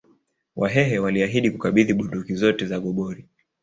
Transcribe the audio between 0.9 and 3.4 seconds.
waliahidi Kukabidhi bunduki zote za gobori